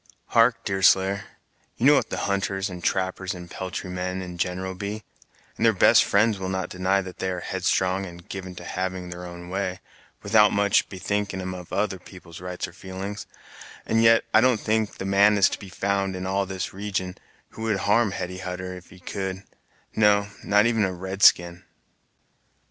"Hark, 0.29 0.65
Deerslayer, 0.65 1.25
you 1.77 1.85
know 1.85 1.93
what 1.93 2.09
the 2.09 2.25
hunters, 2.25 2.71
and 2.71 2.83
trappers, 2.83 3.35
and 3.35 3.51
peltry 3.51 3.91
men 3.91 4.19
in 4.23 4.39
general 4.39 4.73
be; 4.73 5.03
and 5.57 5.63
their 5.63 5.73
best 5.73 6.03
friends 6.03 6.39
will 6.39 6.49
not 6.49 6.69
deny 6.69 7.01
that 7.01 7.19
they 7.19 7.29
are 7.29 7.41
headstrong 7.41 8.07
and 8.07 8.27
given 8.27 8.55
to 8.55 8.63
having 8.63 9.09
their 9.11 9.25
own 9.27 9.47
way, 9.47 9.79
without 10.23 10.51
much 10.51 10.89
bethinking 10.89 11.39
'em 11.39 11.53
of 11.53 11.71
other 11.71 11.99
people's 11.99 12.41
rights 12.41 12.67
or 12.67 12.73
feelin's, 12.73 13.27
and 13.85 14.01
yet 14.01 14.25
I 14.33 14.41
don't 14.41 14.59
think 14.59 14.97
the 14.97 15.05
man 15.05 15.37
is 15.37 15.49
to 15.49 15.59
be 15.59 15.69
found, 15.69 16.15
in 16.15 16.25
all 16.25 16.47
this 16.47 16.73
region, 16.73 17.15
who 17.49 17.61
would 17.61 17.81
harm 17.81 18.09
Hetty 18.09 18.39
Hutter, 18.39 18.73
if 18.73 18.89
he 18.89 18.99
could; 18.99 19.43
no, 19.95 20.29
not 20.43 20.65
even 20.65 20.83
a 20.83 20.91
red 20.91 21.21
skin." 21.21 21.63